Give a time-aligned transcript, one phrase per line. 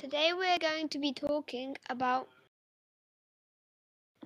[0.00, 2.26] Today we're going to be talking about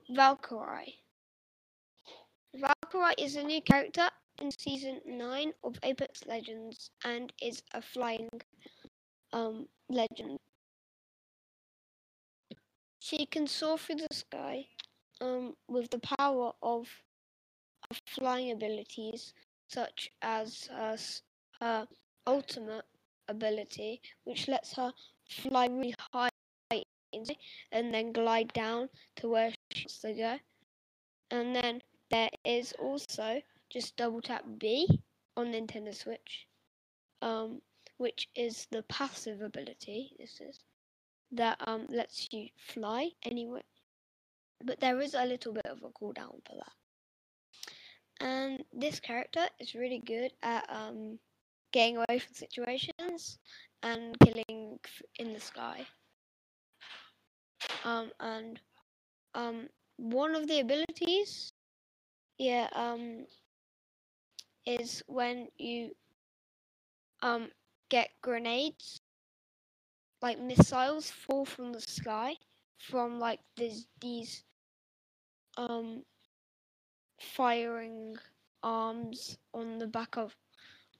[0.08, 1.00] Valkyrie.
[2.54, 4.08] Valkyrie is a new character
[4.40, 8.28] in season 9 of Apex Legends and is a flying
[9.32, 10.38] um, legend.
[13.00, 14.66] She can soar through the sky
[15.20, 16.86] um, with the power of,
[18.06, 19.34] flying abilities
[19.66, 20.96] such as her,
[21.60, 21.88] her
[22.28, 22.84] ultimate
[23.28, 24.92] ability, which lets her
[25.28, 26.30] fly really high
[27.72, 30.36] and then glide down to where she wants to go.
[31.30, 31.80] And then
[32.10, 33.40] there is also
[33.70, 34.88] just double tap B
[35.36, 36.46] on Nintendo Switch,
[37.22, 37.60] um,
[37.98, 40.12] which is the passive ability.
[40.18, 40.60] This is
[41.32, 43.62] that um, lets you fly anywhere,
[44.64, 46.72] but there is a little bit of a cooldown for that.
[48.20, 51.18] And this character is really good at um,
[51.72, 52.93] getting away from situations
[53.82, 54.78] and killing
[55.18, 55.86] in the sky.
[57.84, 58.60] Um, and
[59.34, 61.52] um, one of the abilities,
[62.38, 63.26] yeah, um,
[64.66, 65.94] is when you
[67.22, 67.50] um
[67.88, 69.00] get grenades,
[70.20, 72.36] like missiles, fall from the sky
[72.78, 74.44] from like these these
[75.56, 76.04] um
[77.20, 78.16] firing
[78.62, 80.36] arms on the back of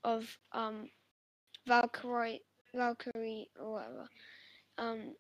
[0.05, 0.91] of um
[1.67, 2.43] Valkyrie
[2.75, 4.09] Valkyrie or whatever.
[4.79, 5.15] Um,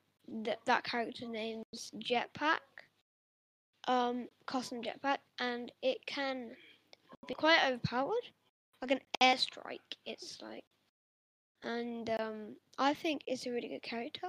[0.45, 2.59] that that character name's Jetpack.
[3.87, 6.53] Um, custom jetpack, and it can
[7.29, 8.31] be quite overpowered,
[8.81, 9.79] like an airstrike.
[10.07, 10.65] It's like,
[11.63, 14.29] and um, I think it's a really good character.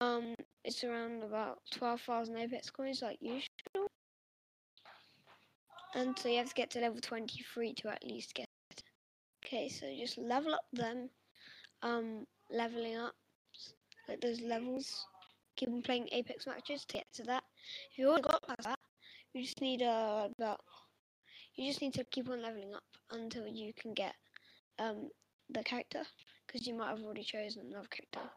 [0.00, 0.34] Um,
[0.64, 3.88] it's around about twelve thousand Apex coins, like usual.
[5.94, 8.46] And so you have to get to level 23 to at least get.
[9.52, 11.10] Okay, so just level up them.
[11.82, 13.12] Um, leveling up,
[14.08, 15.04] like those levels.
[15.56, 17.42] Keep on playing Apex matches to get to that.
[17.90, 18.78] If you already got past that,
[19.34, 20.60] you just need uh, about
[21.54, 24.14] you just need to keep on leveling up until you can get
[24.78, 25.10] um
[25.50, 26.02] the character
[26.46, 28.30] because you might have already chosen another character.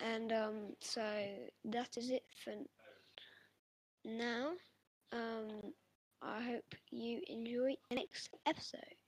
[0.00, 1.02] And um, so
[1.66, 2.52] that is it for
[4.04, 4.54] now.
[5.12, 5.72] Um,
[6.20, 8.99] I hope you enjoy the next episode.